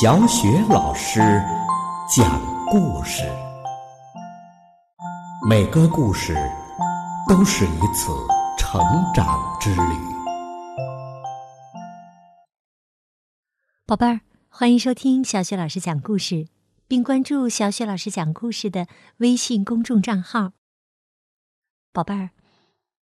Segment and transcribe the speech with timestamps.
[0.00, 1.20] 小雪老师
[2.14, 3.22] 讲故事，
[5.48, 6.34] 每个故事
[7.28, 8.10] 都是一次
[8.58, 8.80] 成
[9.14, 9.82] 长之旅。
[13.86, 16.48] 宝贝儿，欢迎收听小雪老师讲故事，
[16.88, 18.86] 并关注小雪老师讲故事的
[19.18, 20.52] 微信公众账号。
[21.92, 22.30] 宝贝儿，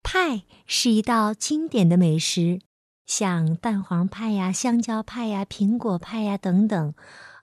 [0.03, 2.61] 派是一道经典的美食。
[3.07, 6.95] 像蛋黄派呀、香蕉派呀、苹果派呀等等，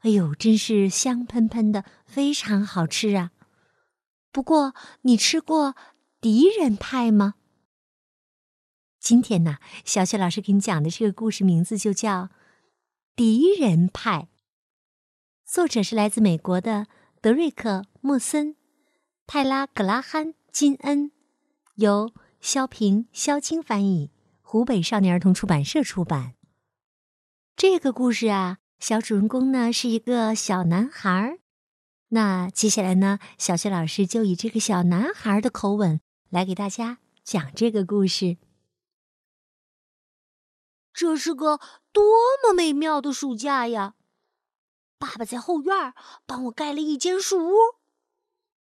[0.02, 3.32] 哎呦，真是香喷喷的，非常好吃啊！
[4.32, 5.76] 不过，你吃过
[6.20, 7.36] 敌人派吗？
[9.00, 12.24] 今天呢，小雪老师给你讲的这个故事名字就叫
[13.16, 14.22] 《敌人派》，
[15.46, 16.88] 作者是来自美国的
[17.22, 17.70] 德瑞克·
[18.00, 18.56] 莫森、
[19.28, 21.12] 泰拉·格拉汉·金恩，
[21.76, 24.12] 由肖平、肖青翻译。
[24.52, 26.36] 湖北少年儿童出版社出版。
[27.56, 31.40] 这个故事啊，小主人公呢是一个小男孩儿。
[32.10, 38.40] 那接下来呢，小雪老师就以这个小男孩的口吻来给大家讲这个故事。
[40.92, 41.62] 这是个
[41.94, 42.04] 多
[42.44, 43.94] 么美妙的暑假呀！
[45.00, 45.94] 爸爸在后院
[46.26, 47.56] 帮我盖了一间树屋，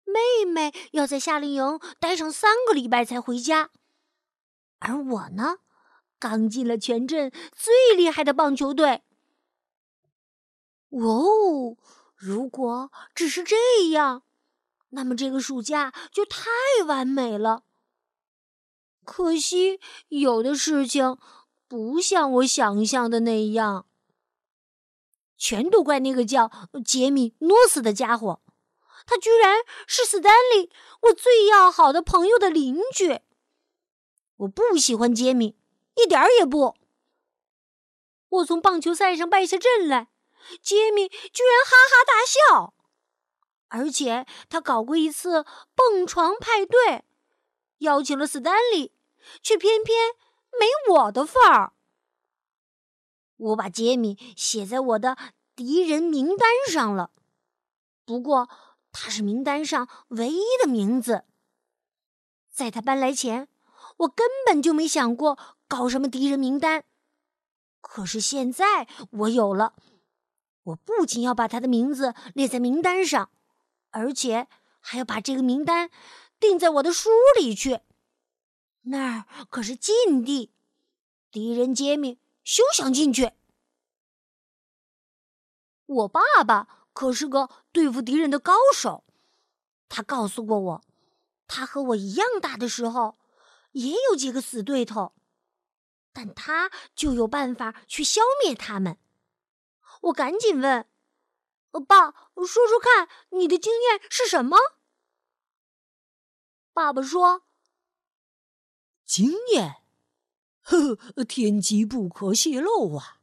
[0.04, 3.70] 妹妹要在夏令营待上三个礼拜才回家，
[4.80, 5.58] 而我呢？
[6.18, 9.02] 刚进了全镇最厉害的棒球队。
[10.90, 11.76] 哦，
[12.14, 13.56] 如果只是这
[13.90, 14.22] 样，
[14.90, 16.48] 那么这个暑假就太
[16.86, 17.64] 完美了。
[19.04, 19.78] 可惜
[20.08, 21.18] 有的事情
[21.68, 23.86] 不像我想象的那样，
[25.36, 26.50] 全都怪那个叫
[26.84, 28.40] 杰米·诺斯的家伙，
[29.06, 30.72] 他居然是斯丹利
[31.02, 33.20] 我最要好的朋友的邻居。
[34.38, 35.55] 我不喜欢杰米。
[35.96, 36.76] 一点儿也不！
[38.28, 40.08] 我从棒球赛上败下阵来，
[40.62, 42.74] 杰米居然哈哈大笑，
[43.68, 45.44] 而且他搞过一次
[45.74, 47.04] 蹦床派对，
[47.78, 48.92] 邀请了斯丹利，
[49.42, 50.14] 却偏偏
[50.52, 51.72] 没我的份儿。
[53.36, 55.16] 我把杰米写在我的
[55.54, 57.10] 敌人名单上了，
[58.04, 58.48] 不过
[58.92, 61.24] 他是名单上唯一的名字。
[62.50, 63.48] 在他搬来前，
[63.98, 65.38] 我根本就没想过。
[65.68, 66.84] 搞什么敌人名单？
[67.80, 69.74] 可是现在我有了，
[70.64, 73.30] 我不仅要把他的名字列在名单上，
[73.90, 74.48] 而且
[74.80, 75.90] 还要把这个名单
[76.40, 77.80] 定在我的书里去。
[78.82, 80.52] 那儿可是禁地，
[81.30, 83.32] 敌人杰米休想进去。
[85.86, 89.04] 我爸爸可是个对付敌人的高手，
[89.88, 90.84] 他告诉过我，
[91.48, 93.18] 他和我一样大的时候，
[93.72, 95.12] 也有几个死对头。
[96.16, 98.96] 但他就有办法去消灭他们。
[100.04, 100.88] 我赶紧问
[101.86, 104.56] ：“爸，说说看，你的经验是什么？”
[106.72, 107.42] 爸爸说
[109.04, 109.82] ：“经验，
[110.62, 113.18] 呵呵，天机不可泄露啊。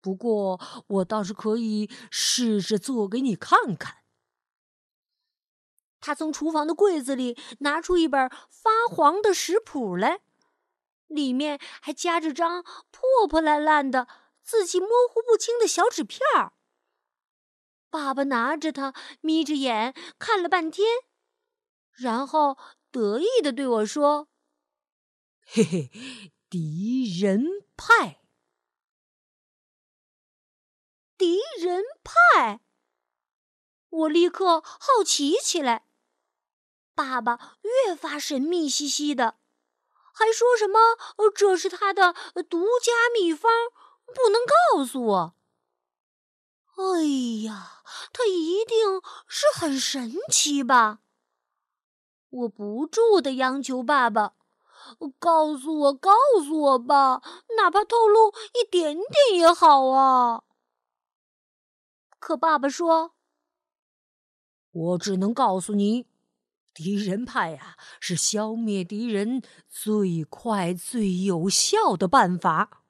[0.00, 4.04] 不过我倒是可以试着做给你看看。”
[5.98, 10.20] 他从厨房的柜子里拿出一本发黄的食谱来。
[11.14, 14.08] 里面还夹着张破破烂烂的、
[14.42, 16.52] 字迹模糊不清的小纸片儿。
[17.88, 20.86] 爸爸拿着它，眯着眼看了半天，
[21.92, 22.58] 然后
[22.90, 24.28] 得意的对我说
[25.46, 25.90] ：“嘿嘿，
[26.50, 28.20] 敌人派，
[31.16, 32.60] 敌人派。”
[33.88, 35.86] 我立刻好奇起来。
[36.96, 39.38] 爸爸越发神秘兮兮的。
[40.16, 40.78] 还说什么？
[41.34, 42.14] 这是他的
[42.48, 43.50] 独家秘方，
[44.06, 45.34] 不能告诉我。
[46.76, 47.02] 哎
[47.44, 47.82] 呀，
[48.12, 51.00] 他一定是很神奇吧？
[52.30, 54.34] 我不住的央求爸爸，
[55.18, 56.12] 告诉我，告
[56.44, 57.20] 诉我吧，
[57.56, 60.44] 哪怕透露一点点也好啊。
[62.20, 63.14] 可爸爸说
[64.72, 66.06] ：“我只能告诉你。”
[66.74, 72.82] 敌人派呀，是消灭敌人最快、最有效的办法。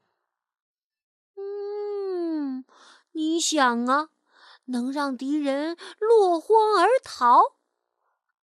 [1.36, 2.64] 嗯，
[3.12, 4.08] 你想啊，
[4.64, 7.56] 能让敌人落荒而逃，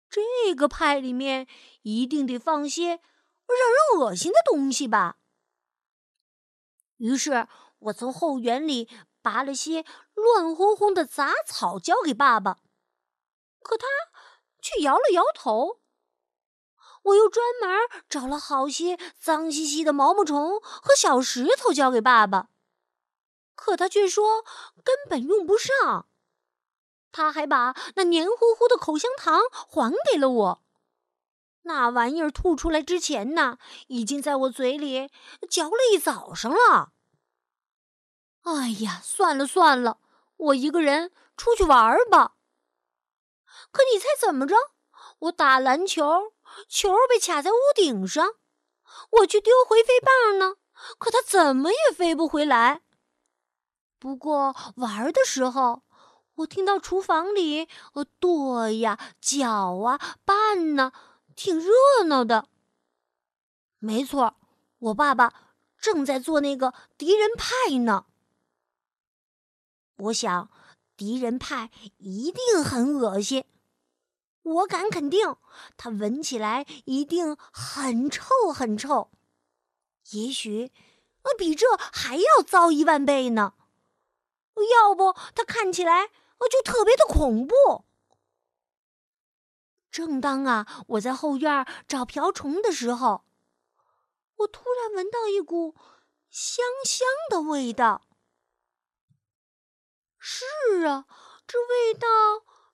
[0.08, 1.48] 这个派里面
[1.82, 5.18] 一定得放些让人恶心的东西吧？
[6.98, 7.48] 于是
[7.80, 8.88] 我从后园里
[9.24, 9.84] 拔了些
[10.14, 12.60] 乱哄哄的杂草，交给爸爸。
[13.64, 13.88] 可他。
[14.62, 15.80] 却摇了摇头。
[17.04, 17.70] 我又专门
[18.08, 22.50] 找了好些脏兮兮的毛毛虫和小石头交给爸爸，
[23.56, 24.44] 可他却说
[24.84, 26.08] 根本用不上。
[27.12, 30.64] 他还把那黏糊糊的口香糖还给了我。
[31.64, 33.58] 那玩意儿吐出来之前呢，
[33.88, 35.10] 已经在我嘴里
[35.50, 36.94] 嚼了一早上了。
[38.44, 40.00] 哎呀，算了算了，
[40.38, 42.36] 我一个人出去玩吧。
[43.72, 44.56] 可你猜怎么着？
[45.20, 46.34] 我打篮球，
[46.68, 48.36] 球被卡在屋顶上，
[49.12, 50.56] 我去丢回飞棒呢，
[50.98, 52.82] 可它怎么也飞不回来。
[53.98, 55.84] 不过玩的时候，
[56.36, 60.92] 我听到厨房里呃剁呀、搅啊、拌呢。
[61.34, 61.72] 挺热
[62.08, 62.50] 闹的，
[63.80, 64.36] 没错，
[64.80, 65.34] 我爸爸
[65.80, 68.06] 正在做那个敌人派呢。
[69.96, 70.52] 我想，
[70.98, 73.46] 敌人派一定很恶心，
[74.44, 75.36] 我敢肯定，
[75.78, 79.10] 它闻起来一定很臭很臭，
[80.12, 80.72] 也许
[81.22, 83.54] 呃比这还要糟一万倍呢。
[84.56, 86.08] 要不，它看起来
[86.50, 87.86] 就特别的恐怖。
[89.90, 93.26] 正当啊，我在后院找瓢虫的时候，
[94.38, 95.76] 我突然闻到一股
[96.30, 98.02] 香香的味道。
[100.18, 100.46] 是
[100.86, 101.06] 啊，
[101.46, 102.08] 这味道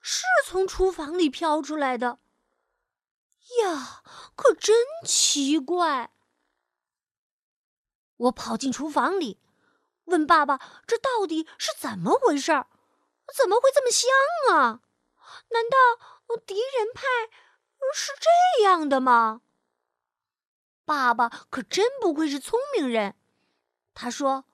[0.09, 2.19] 是从厨房里飘出来的。
[3.61, 4.01] 呀，
[4.37, 4.73] 可真
[5.03, 6.13] 奇怪！
[8.15, 9.37] 我跑进厨房里，
[10.05, 12.53] 问爸爸：“这到底是怎么回事？
[13.35, 14.09] 怎么会这么香
[14.55, 14.79] 啊？
[15.49, 15.77] 难道……”
[16.45, 17.03] 敌人派
[17.93, 19.41] 是这样的吗？
[20.85, 23.15] 爸爸可真不愧是聪明人。
[23.93, 24.45] 他说：“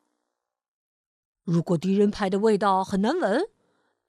[1.44, 3.50] 如果敌人派的味道很难闻，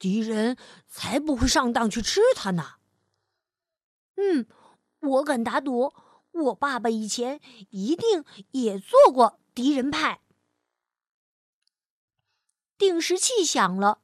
[0.05, 2.75] 敌人才不会上当去吃它呢。”
[4.21, 4.47] 嗯，
[5.01, 5.95] 我敢打赌，
[6.33, 7.41] 我爸爸以前
[7.71, 10.21] 一定也做过敌人派。
[12.77, 14.03] 定时器响了，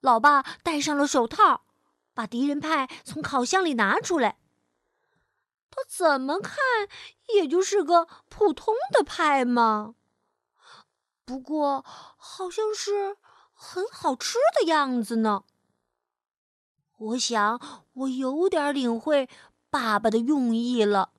[0.00, 1.66] 老爸戴上了手套。
[2.14, 4.38] 把敌人派从烤箱里拿出来，
[5.68, 6.56] 他怎么看
[7.34, 9.96] 也就是个普通的派嘛。
[11.24, 13.16] 不过好像是
[13.54, 15.44] 很好吃的样子呢。
[16.96, 19.28] 我想我有点领会
[19.70, 21.12] 爸爸的用意了，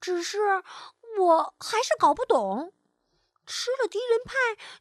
[0.00, 0.62] 只是
[1.18, 2.72] 我还是搞不懂，
[3.44, 4.34] 吃了敌人派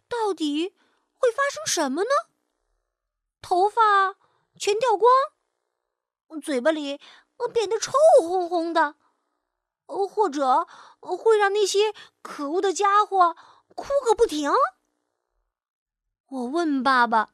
[0.08, 0.76] 到底
[1.18, 2.10] 会发生什么呢？
[3.42, 4.16] 头发
[4.58, 5.12] 全掉光，
[6.42, 7.00] 嘴巴里
[7.54, 7.92] 变得臭
[8.22, 8.96] 烘烘的，
[9.86, 10.68] 或者
[11.00, 13.36] 会让那些可恶的家伙
[13.76, 14.52] 哭个不停。
[16.28, 17.34] 我问爸爸，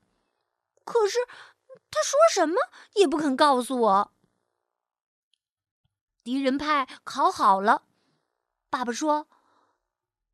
[0.83, 1.17] 可是
[1.89, 2.55] 他说什么
[2.93, 4.13] 也不肯告诉我。
[6.23, 7.83] 敌人派考好了，
[8.69, 9.27] 爸爸说：“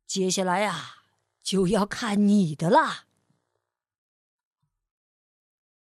[0.06, 1.04] 接下来呀，
[1.42, 3.06] 就要看你的啦。”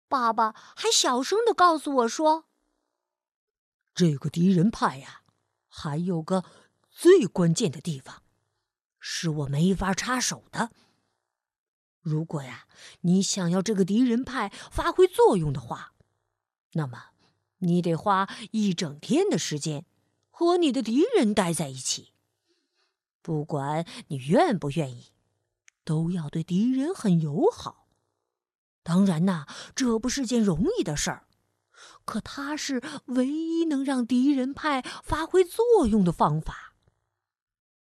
[0.09, 2.47] 爸爸还小声的告诉我说
[3.95, 5.23] ：“这个敌人派呀，
[5.69, 6.45] 还有个
[6.91, 8.23] 最关键的地方，
[8.99, 10.71] 是我没法插手的。
[12.05, 12.67] 如果呀，
[13.01, 15.95] 你想要这个敌人派发挥作用的话，
[16.75, 17.07] 那么
[17.59, 19.87] 你得花一整天的时间
[20.31, 22.13] 和你的敌人待在一起。
[23.23, 25.13] 不管你愿不愿意，
[25.83, 27.89] 都要对敌人很友好。”
[28.85, 31.27] 当然呐，这不是件容易的事儿，
[32.05, 36.75] 可它是唯一能让敌人派发挥作用的方法。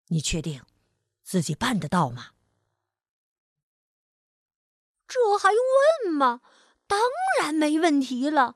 [0.08, 0.64] 你确定
[1.22, 2.32] 自己办得到吗？
[5.18, 5.62] 这还用
[6.06, 6.42] 问吗？
[6.88, 7.00] 当
[7.40, 8.56] 然没问题了。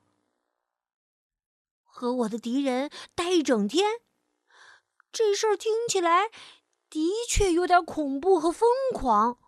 [1.82, 4.00] 和我的敌人待一整天，
[5.12, 6.30] 这事儿听起来
[6.88, 9.38] 的确有点恐怖和疯狂。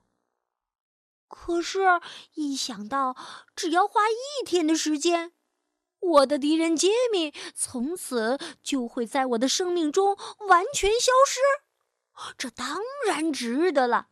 [1.28, 2.00] 可是，
[2.34, 3.16] 一想到
[3.56, 5.32] 只要花一天的时间，
[5.98, 10.16] 我的敌人杰米从此就会在我的生命中
[10.48, 11.40] 完全消失，
[12.36, 14.08] 这当然值得了。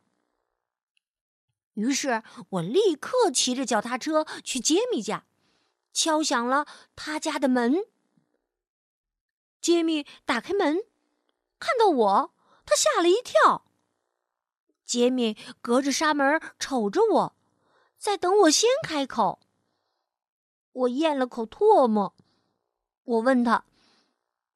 [1.74, 5.24] 于是我立刻骑着脚踏车去杰米家，
[5.92, 7.84] 敲响了他家的门。
[9.60, 10.82] 杰米打开门，
[11.58, 12.34] 看到我，
[12.66, 13.64] 他吓了一跳。
[14.84, 17.36] 杰米隔着纱门瞅着我，
[17.96, 19.40] 在等我先开口。
[20.72, 22.14] 我咽了口唾沫，
[23.04, 23.64] 我问他：“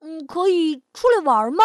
[0.00, 1.64] 嗯，可以出来玩吗？”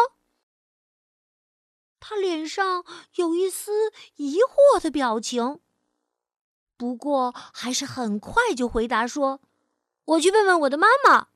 [2.03, 2.83] 他脸上
[3.15, 5.61] 有一丝疑惑的表情，
[6.75, 9.39] 不过还是很快就回答说
[10.03, 11.27] ：“我去问问我的妈妈。”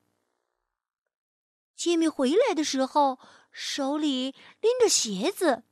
[1.77, 3.19] 杰米回来的时候，
[3.51, 5.63] 手里拎着鞋子。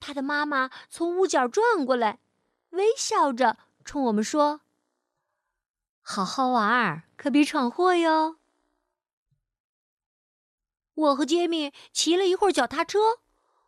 [0.00, 2.20] 他的妈妈从屋角转过来，
[2.70, 4.62] 微笑着冲我们说
[6.00, 8.38] ：“好好玩，可别闯祸哟。”
[10.94, 13.18] 我和杰米骑了一会儿脚踏车，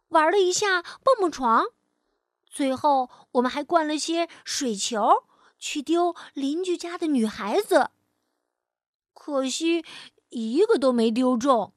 [0.08, 1.66] 玩了一下蹦蹦床，
[2.46, 5.24] 最后我们还灌了些水球
[5.58, 7.90] 去丢邻居家的女孩子。
[9.12, 9.84] 可惜
[10.30, 11.74] 一个都没丢中。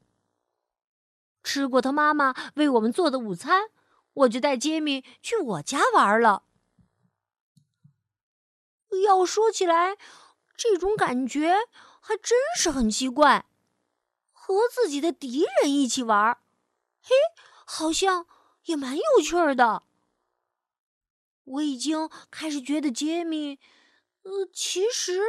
[1.43, 3.71] 吃过他妈妈为我们做的午餐，
[4.13, 6.43] 我就带杰米去我家玩了。
[9.05, 9.97] 要说起来，
[10.55, 11.55] 这种感觉
[11.99, 13.47] 还真是很奇怪。
[14.31, 16.37] 和自己的敌人一起玩，
[17.01, 17.15] 嘿，
[17.73, 18.27] 好像
[18.65, 19.83] 也蛮有趣的。
[21.45, 23.61] 我已经开始觉得杰米，
[24.23, 25.21] 呃，其实，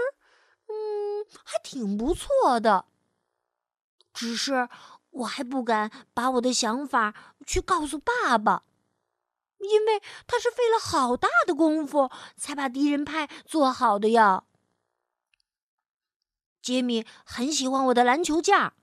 [0.67, 2.87] 嗯，还挺不错的。
[4.13, 4.69] 只是
[5.11, 7.15] 我还不敢把我的想法
[7.47, 8.65] 去告诉爸爸，
[9.59, 14.43] 因为他是费了好大的功夫才把敌人派做好的呀。
[16.61, 18.75] 杰米很喜欢我的篮球架。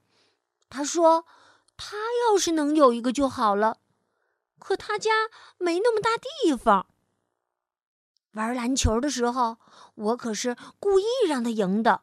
[0.70, 1.26] 他说
[1.82, 1.96] ：“他
[2.28, 3.78] 要是能有一个就好了，
[4.60, 6.88] 可他家没那么大地方。
[8.34, 9.58] 玩篮球的时候，
[9.96, 12.02] 我可是故意让他赢的，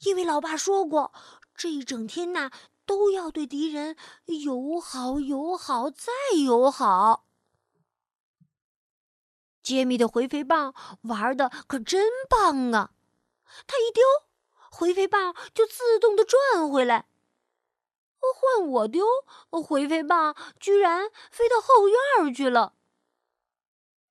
[0.00, 1.12] 因为老爸说过，
[1.54, 2.50] 这一整天呐
[2.84, 3.96] 都要对敌人
[4.26, 6.10] 友好、友好再
[6.44, 7.24] 友好。”
[9.62, 12.90] 杰米的回飞棒玩的可真棒啊！
[13.68, 14.02] 他一丢，
[14.72, 17.06] 回飞棒就自动的转回来。
[18.34, 19.04] 换我丢
[19.50, 22.74] 回飞棒，居然飞到后院去了。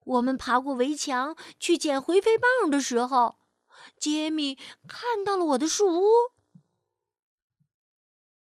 [0.04, 3.38] 我们爬过围墙去捡回飞棒的时候，
[3.98, 6.10] 杰米看到了我的树屋。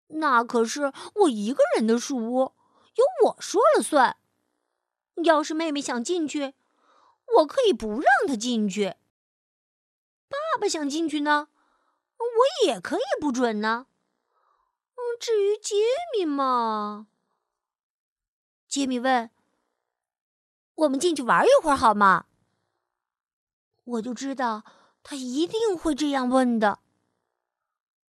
[0.07, 2.55] 那可是我一个人的树屋，
[2.95, 4.17] 由我说了算。
[5.25, 6.55] 要是妹妹想进去，
[7.39, 8.95] 我可以不让她进去。
[10.29, 11.49] 爸爸想进去呢，
[12.19, 13.88] 我也可以不准呢。
[15.19, 15.75] 至于杰
[16.17, 17.09] 米嘛，
[18.69, 19.31] 杰米问
[20.75, 22.27] ：“我们进去玩一会儿好吗？”
[23.85, 24.65] 我就知道
[25.03, 26.81] 他一定会这样问的。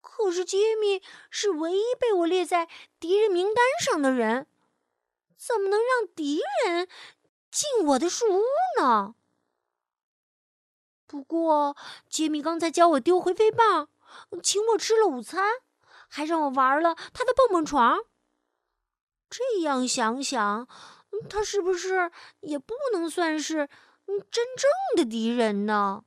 [0.02, 2.68] 可是杰米是唯一被我列在
[3.00, 4.48] 敌人名单上的人，
[5.38, 6.88] 怎么能让敌人
[7.50, 8.44] 进我的树屋
[8.80, 9.16] 呢？
[11.08, 11.76] 不过
[12.10, 13.90] 杰米刚才教我丢回飞棒，
[14.44, 15.62] 请我吃了午餐。
[16.10, 18.00] 还让我玩了他的蹦蹦床。
[19.30, 20.68] 这样想想，
[21.30, 22.12] 他是不是
[22.42, 23.70] 也不能算是
[24.08, 26.04] 真正的敌人呢？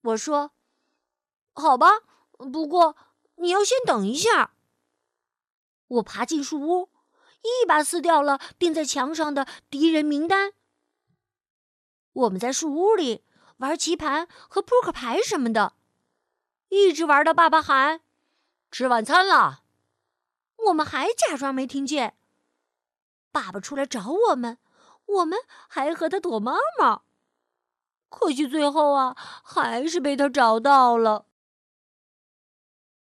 [0.00, 0.52] 我说
[1.54, 2.00] ：“好吧，
[2.36, 2.96] 不过
[3.36, 4.54] 你要先等一下。”
[5.86, 6.90] 我爬进树屋，
[7.42, 10.54] 一把撕掉了钉在墙上的敌人名单。
[12.12, 13.24] 我们在树屋里
[13.58, 15.74] 玩棋盘和扑克牌什么的，
[16.68, 18.00] 一直玩到爸爸喊。
[18.74, 19.62] 吃晚餐了，
[20.56, 22.18] 我们还假装没听见。
[23.30, 24.58] 爸爸出来找我们，
[25.06, 25.38] 我们
[25.68, 27.04] 还和他躲猫猫。
[28.08, 29.14] 可惜最后啊，
[29.44, 31.26] 还是被他找到了。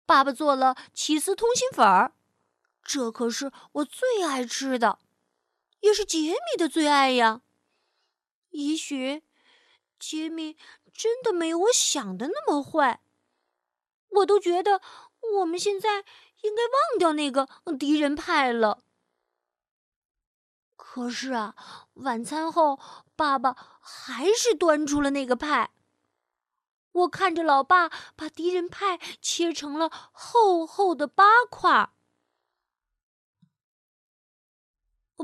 [0.05, 2.13] 爸爸做了起司通心粉儿，
[2.85, 5.01] 这可是我最爱吃的，
[5.81, 7.43] 也是杰米的最爱呀。
[8.51, 9.25] 也许
[9.99, 10.57] 杰米
[10.93, 13.03] 真的没有我想的那么坏，
[14.11, 14.81] 我都觉得。
[15.35, 16.05] 我们现在
[16.43, 18.83] 应该忘掉那个敌人派了。
[20.77, 21.55] 可是啊，
[21.95, 22.81] 晚餐后，
[23.17, 25.73] 爸爸还是端出了那个派。
[26.93, 31.91] 我看着老爸把敌人派切成了厚厚的八块。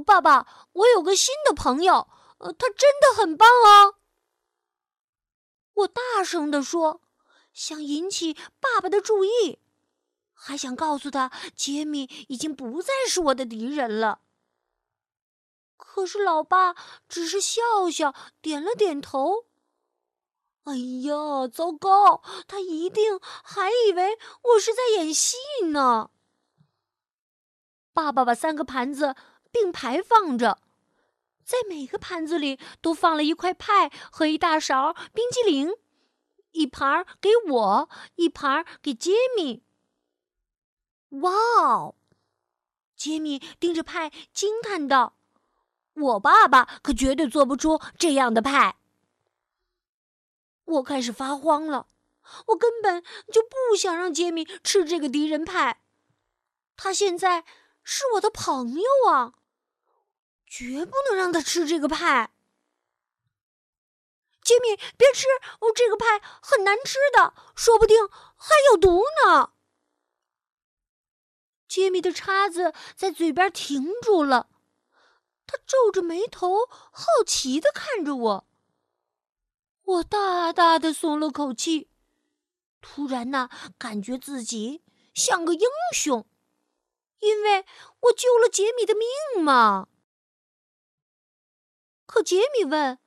[0.04, 3.94] 爸爸，我有个新的朋友，他真的很棒哦！
[5.74, 7.00] 我大声地说，
[7.54, 9.61] 想引起爸爸的注意。
[10.44, 14.22] 还想告诉他，杰米已经不再是我的敌人了。
[15.76, 16.74] 可是老爸
[17.08, 19.46] 只是笑笑，点了点头。
[20.64, 22.22] 哎呀，糟糕！
[22.48, 25.36] 他一定还以为我是在演戏
[25.70, 26.10] 呢。
[27.92, 29.14] 爸爸把三个盘子
[29.52, 30.58] 并排放着，
[31.44, 35.70] 在每个盘子里都放了一块派和一大勺冰激凌，
[36.50, 39.62] 一盘给我，一盘给杰米。
[41.20, 41.94] 哇哦！
[42.96, 45.16] 杰米盯着派惊叹道
[45.94, 48.76] ：“我爸爸可绝对做不出这样的派。”
[50.64, 51.88] 我开始发慌了，
[52.46, 55.82] 我根本就不想让杰米吃这个敌人派。
[56.76, 57.44] 他现在
[57.82, 59.34] 是我的朋友啊，
[60.46, 62.32] 绝不能让他吃这个派。
[64.40, 65.26] 杰米，别吃！
[65.60, 69.52] 哦，这个派很难吃的，说不定还有毒呢。
[71.72, 74.50] 杰米的叉子在嘴边停住了，
[75.46, 78.46] 他皱着眉头，好奇的看着我。
[79.84, 81.88] 我大大的松了口气，
[82.82, 83.48] 突然呢，
[83.78, 84.82] 感觉自己
[85.14, 86.26] 像个英雄，
[87.20, 87.64] 因为
[88.00, 89.88] 我救了杰米的命嘛。
[92.04, 92.98] 可杰米问。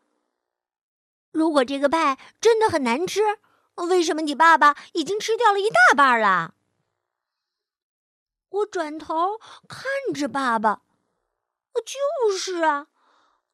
[1.30, 3.22] 如果这个派真的很难吃，
[3.76, 6.55] 为什么你爸爸已经吃掉了一大半了？
[8.56, 10.82] 我转头看着爸爸，
[11.74, 12.88] 就是啊，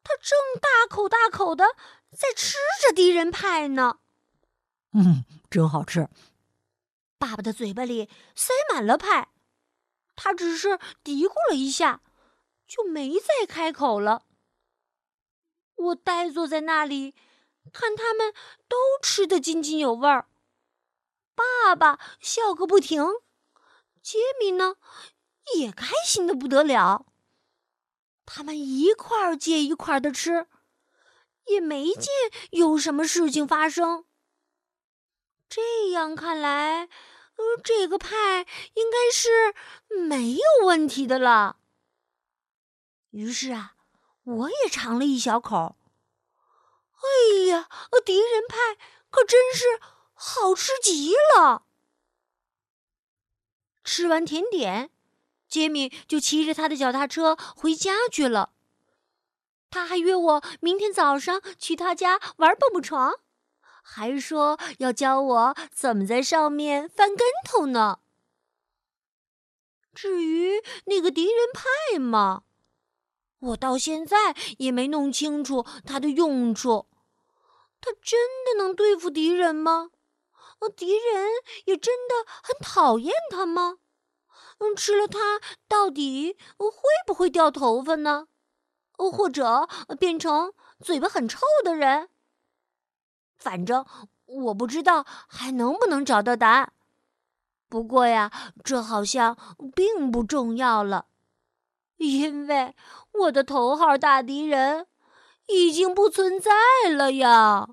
[0.04, 1.76] 他正大口大口的
[2.10, 3.98] 在吃着敌人派呢。
[4.92, 6.08] 嗯，真好吃。
[7.18, 9.32] 爸爸的嘴巴里塞满了派，
[10.14, 12.02] 他只是嘀咕了一下，
[12.66, 14.24] 就没再开口了。
[15.74, 17.14] 我呆坐在那里。
[17.72, 18.34] 看他们
[18.66, 20.26] 都吃得津津有味儿，
[21.32, 23.06] 爸爸笑个不停，
[24.02, 24.76] 杰米呢
[25.54, 27.06] 也开心的不得了。
[28.26, 30.48] 他们一块儿接一块儿的吃，
[31.46, 32.06] 也没见
[32.50, 34.04] 有什么事情发生。
[35.48, 36.88] 这样看来，
[37.36, 39.54] 呃，这个派应该是
[40.08, 41.58] 没有问题的了。
[43.10, 43.74] 于是啊，
[44.24, 45.76] 我也尝了一小口。
[46.94, 47.68] 哎呀，
[48.04, 48.78] 敌人派
[49.10, 49.64] 可真是
[50.14, 51.66] 好吃极了！
[53.84, 54.90] 吃完甜点，
[55.48, 58.52] 杰米就骑着他的脚踏车回家去了。
[59.70, 63.14] 他还约我明天早上去他家玩蹦蹦床，
[63.82, 68.00] 还说要教我怎么在上面翻跟头呢。
[69.94, 72.44] 至于那个敌人派嘛，
[73.40, 76.86] 我到现在也没弄清楚它的用处。
[77.80, 79.90] 他真的能对付敌人吗？
[80.68, 81.28] 敌人
[81.66, 83.78] 也真的很讨厌他吗？
[84.58, 86.68] 嗯，吃了它到底会
[87.06, 88.28] 不会掉头发呢？
[88.98, 92.08] 呃，或者变成嘴巴很臭的人？
[93.36, 93.84] 反正
[94.26, 96.72] 我不知道还能不能找到答案。
[97.68, 98.30] 不过呀，
[98.62, 99.36] 这好像
[99.74, 101.06] 并不重要了，
[101.96, 102.74] 因为
[103.12, 104.86] 我的头号大敌人。
[105.48, 106.52] 已经不存在
[106.88, 107.68] 了呀！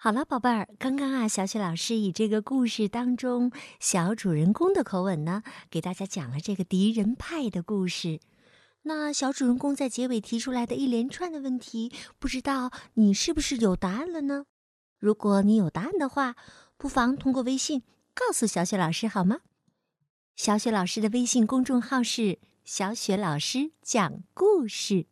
[0.00, 8.20] 好了，宝贝儿，刚刚啊，小雪老师以这个故事当中小主人公的口吻呢，给大家讲了这个敌人派的故事。
[8.82, 14.44] 那小主人公在结尾提出来的一连串的问题，不知道你是不是有答案了呢？
[15.00, 16.36] 如果你有答案的话，
[16.76, 17.82] 不妨通过微信
[18.14, 19.40] 告诉小雪老师好吗？
[20.36, 25.06] 小雪老师的微信公众号是“小雪老师讲故事”。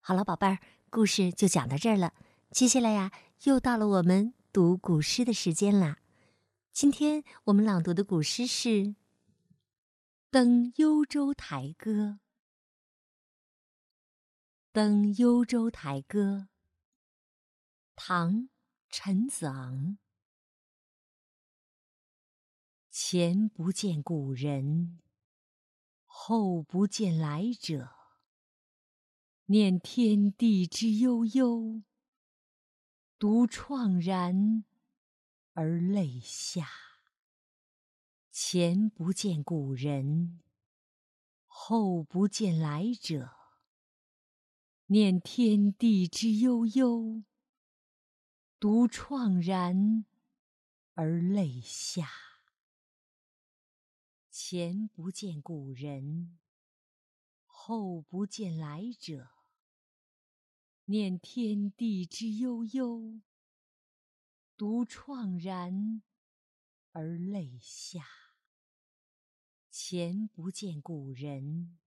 [0.00, 2.14] 好了，宝贝儿，故事就讲到这儿了。
[2.50, 3.10] 接下来呀，
[3.44, 5.98] 又到了我们读古诗的时间啦。
[6.72, 8.68] 今天我们朗读的古诗是
[10.30, 11.90] 《登幽州台歌》。
[14.72, 16.48] 《登幽州台歌》，
[17.94, 18.32] 唐·
[18.88, 19.98] 陈子昂。
[22.90, 25.00] 前不见古人，
[26.06, 27.90] 后不见来者。
[29.46, 31.82] 念天地之悠悠，
[33.24, 34.66] 独怆然
[35.54, 36.68] 而泪下。
[38.30, 40.40] 前不见古人，
[41.46, 43.34] 后不见来者。
[44.88, 47.24] 念天地之悠悠，
[48.60, 50.04] 独怆然
[50.92, 52.10] 而泪下。
[54.30, 56.38] 前不见古人，
[57.46, 59.33] 后不见来者。
[60.86, 63.22] 念天地之悠悠，
[64.54, 66.02] 独怆然
[66.92, 68.04] 而泪下。
[69.70, 71.78] 前不见古人，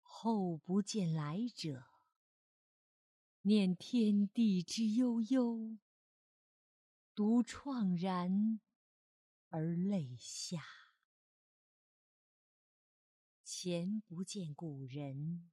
[0.00, 1.84] 后不见来者。
[3.42, 5.76] 念天地之悠悠，
[7.14, 8.60] 独怆然
[9.50, 10.62] 而泪下。
[13.44, 15.50] 前不见古人，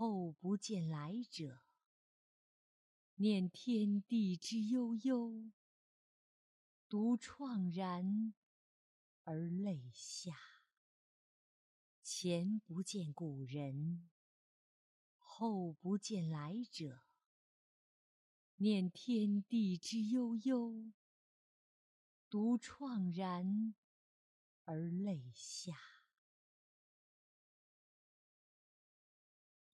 [0.00, 1.58] 后不见来者。
[3.16, 5.50] 念天地之悠悠，
[6.88, 8.32] 独怆然
[9.24, 10.36] 而泪下。
[12.04, 14.08] 前不见古人，
[15.16, 17.02] 后不见来者。
[18.58, 20.92] 念天地之悠悠，
[22.30, 23.74] 独怆然
[24.64, 25.97] 而泪下。